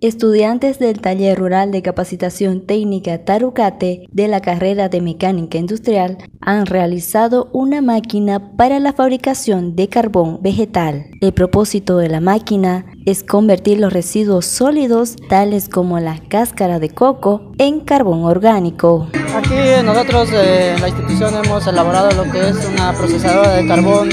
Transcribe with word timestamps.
Estudiantes 0.00 0.78
del 0.78 1.00
Taller 1.00 1.36
Rural 1.36 1.72
de 1.72 1.82
Capacitación 1.82 2.60
Técnica 2.60 3.24
Tarucate 3.24 4.06
de 4.12 4.28
la 4.28 4.40
carrera 4.40 4.88
de 4.88 5.00
Mecánica 5.00 5.58
Industrial 5.58 6.18
han 6.40 6.66
realizado 6.66 7.48
una 7.52 7.82
máquina 7.82 8.52
para 8.56 8.78
la 8.78 8.92
fabricación 8.92 9.74
de 9.74 9.88
carbón 9.88 10.38
vegetal. 10.40 11.06
El 11.20 11.32
propósito 11.34 11.96
de 11.96 12.08
la 12.08 12.20
máquina 12.20 12.86
es 13.06 13.24
convertir 13.24 13.80
los 13.80 13.92
residuos 13.92 14.46
sólidos, 14.46 15.16
tales 15.28 15.68
como 15.68 15.98
la 15.98 16.20
cáscara 16.28 16.78
de 16.78 16.90
coco, 16.90 17.50
en 17.58 17.80
carbón 17.80 18.22
orgánico. 18.22 19.08
Aquí 19.34 19.56
nosotros 19.84 20.28
eh, 20.32 20.76
la 20.80 20.90
institución 20.90 21.34
hemos 21.44 21.66
elaborado 21.66 22.12
lo 22.12 22.30
que 22.30 22.50
es 22.50 22.68
una 22.68 22.92
procesadora 22.92 23.56
de 23.56 23.66
carbón 23.66 24.10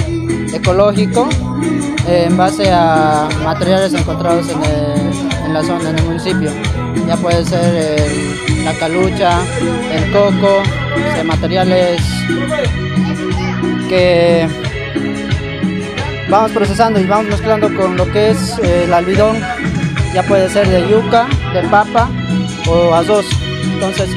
ecológico 0.52 1.30
eh, 2.08 2.26
en 2.28 2.36
base 2.36 2.72
a 2.72 3.30
materiales 3.44 3.94
encontrados 3.94 4.50
en 4.50 4.64
el 4.64 5.25
la 5.56 5.64
zona, 5.64 5.90
en 5.90 6.00
el 6.00 6.06
municipio. 6.06 6.52
Ya 7.08 7.16
puede 7.16 7.46
ser 7.46 7.74
eh, 7.74 8.61
la 8.66 8.74
calucha, 8.74 9.39
el 9.89 10.12
coco, 10.12 10.62
materiales 11.24 12.02
que 13.88 14.48
vamos 16.29 16.52
procesando 16.52 17.00
y 17.00 17.06
vamos 17.06 17.28
mezclando 17.28 17.74
con 17.74 17.96
lo 17.96 18.12
que 18.12 18.32
es 18.32 18.60
eh, 18.60 18.84
el 18.84 18.93
almidón, 18.93 19.38
ya 20.14 20.24
puede 20.24 20.50
ser 20.50 20.68
de 20.68 20.89
yuca, 20.89 21.26
de 21.54 21.64
papa 21.70 22.10
o 22.68 22.93
arroz. 22.93 23.26
Entonces, 23.64 24.10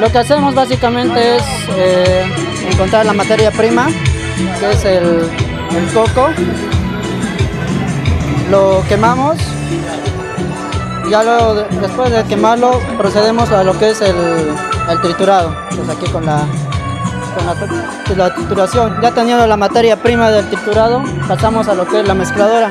lo 0.00 0.10
que 0.10 0.18
hacemos 0.18 0.54
básicamente 0.54 1.36
es 1.36 1.42
eh, 1.76 2.24
encontrar 2.72 3.04
la 3.04 3.12
materia 3.12 3.50
prima, 3.50 3.86
que 4.60 4.70
es 4.70 4.84
el, 4.86 5.28
el 5.76 5.92
coco, 5.92 6.30
lo 8.50 8.82
quemamos 8.88 9.36
ya 11.10 11.22
luego, 11.22 11.54
después 11.80 12.10
de 12.10 12.24
quemarlo, 12.24 12.80
procedemos 12.98 13.50
a 13.52 13.62
lo 13.62 13.78
que 13.78 13.90
es 13.90 14.00
el, 14.00 14.14
triturado. 15.02 15.54
Pues 15.74 15.88
aquí 15.88 16.10
con 16.10 16.26
la, 16.26 16.44
con 18.08 18.18
la, 18.18 18.34
trituración. 18.34 19.00
Ya 19.02 19.12
teniendo 19.12 19.46
la 19.46 19.56
materia 19.56 19.96
prima 19.96 20.30
del 20.30 20.46
triturado, 20.48 21.02
pasamos 21.28 21.68
a 21.68 21.74
lo 21.74 21.86
que 21.86 22.00
es 22.00 22.08
la 22.08 22.14
mezcladora. 22.14 22.70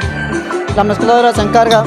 La 0.75 0.83
mezcladora 0.83 1.33
se 1.33 1.41
encarga, 1.41 1.83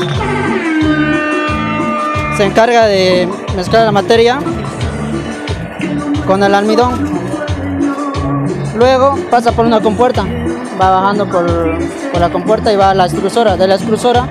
se 2.36 2.44
encarga 2.44 2.86
de 2.86 3.28
mezclar 3.54 3.84
la 3.84 3.92
materia 3.92 4.38
con 6.26 6.42
el 6.42 6.54
almidón. 6.54 7.18
Luego 8.76 9.18
pasa 9.30 9.52
por 9.52 9.66
una 9.66 9.80
compuerta, 9.80 10.24
va 10.80 10.90
bajando 10.90 11.28
por, 11.28 11.46
por 12.12 12.20
la 12.20 12.30
compuerta 12.30 12.72
y 12.72 12.76
va 12.76 12.90
a 12.90 12.94
la 12.94 13.04
extrusora. 13.04 13.56
De 13.56 13.66
la 13.66 13.74
extrusora 13.74 14.28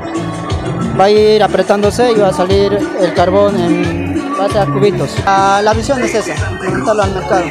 va 1.00 1.06
a 1.06 1.09
ir 1.09 1.44
apretándose 1.44 2.12
y 2.12 2.16
va 2.16 2.30
a 2.30 2.34
salir 2.34 2.78
el 3.00 3.14
carbón 3.14 3.56
en 3.59 4.38
base 4.38 4.59
a 4.59 4.66
cubitos. 4.66 5.16
La, 5.26 5.73
visión 5.76 6.02
es 6.04 6.16
esa, 6.16 6.52
montarlo 6.70 7.04
al 7.04 7.14
mercado. 7.14 7.44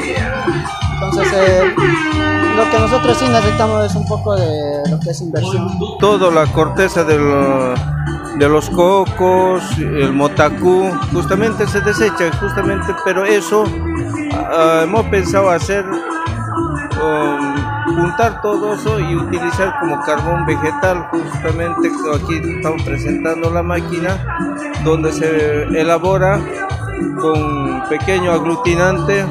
Entonces, 0.95 1.33
eh, 1.35 1.75
lo 2.57 2.71
que 2.71 2.79
nosotros 2.79 3.17
sí 3.19 3.29
necesitamos 3.29 3.85
es 3.85 3.95
un 3.95 4.07
poco 4.07 4.35
de 4.35 4.83
lo 4.91 4.99
que 4.99 5.11
es 5.11 5.21
inversión. 5.21 5.69
Toda 6.01 6.31
la 6.31 6.47
corteza 6.53 7.05
de, 7.05 7.19
los 8.49 8.71
cocos, 8.71 9.63
el 9.79 10.13
motacú, 10.13 10.91
justamente 11.13 11.67
se 11.67 11.81
desecha, 11.81 12.31
justamente, 12.41 12.95
pero 13.05 13.25
eso 13.25 13.65
ah, 14.33 14.81
hemos 14.85 15.05
pensado 15.07 15.51
hacer 15.51 15.85
juntar 17.97 18.43
todo 18.43 18.75
eso 18.75 19.01
y 19.01 19.17
utilizar 19.17 19.79
como 19.81 20.01
carbón 20.03 20.45
vegetal 20.47 21.09
justamente 21.11 21.91
aquí 22.15 22.41
estamos 22.57 22.83
presentando 22.83 23.51
la 23.51 23.63
máquina 23.63 24.25
donde 24.85 25.13
se 25.13 25.63
elabora 25.65 26.39
con 27.21 27.83
pequeño 27.89 28.33
aglutinante 28.33 29.25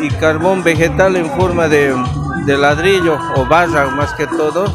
y 0.00 0.08
carbón 0.08 0.62
vegetal 0.62 1.16
en 1.16 1.26
forma 1.30 1.68
de, 1.68 1.94
de 2.46 2.58
ladrillo 2.58 3.16
o 3.36 3.46
barra 3.46 3.86
más 3.90 4.12
que 4.14 4.26
todo 4.26 4.66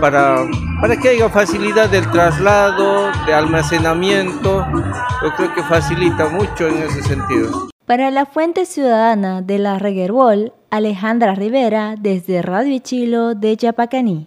para, 0.00 0.36
para 0.80 0.96
que 0.96 1.10
haya 1.10 1.28
facilidad 1.28 1.88
del 1.88 2.10
traslado, 2.10 3.10
de 3.26 3.32
almacenamiento, 3.32 4.66
yo 5.22 5.34
creo 5.36 5.54
que 5.54 5.62
facilita 5.62 6.28
mucho 6.28 6.68
en 6.68 6.82
ese 6.82 7.02
sentido. 7.02 7.68
Para 7.86 8.10
la 8.10 8.26
Fuente 8.26 8.66
Ciudadana 8.66 9.42
de 9.42 9.58
la 9.58 9.78
Reguerbol, 9.78 10.52
Alejandra 10.70 11.34
Rivera 11.34 11.94
desde 11.98 12.42
Radio 12.42 12.78
Chilo 12.80 13.34
de 13.34 13.56
Chapacaní. 13.56 14.26